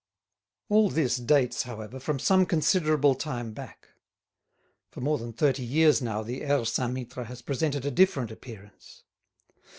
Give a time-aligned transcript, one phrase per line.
[0.67, 3.89] All this dates, however, from some considerable time back.
[4.89, 9.03] For more than thirty years now the Aire Saint Mittre has presented a different appearance.